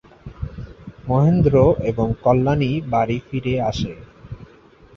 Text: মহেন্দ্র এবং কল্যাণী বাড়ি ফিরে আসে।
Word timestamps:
মহেন্দ্র 1.07 1.55
এবং 1.91 2.07
কল্যাণী 2.23 2.71
বাড়ি 2.91 3.17
ফিরে 3.27 3.53
আসে। 3.69 3.91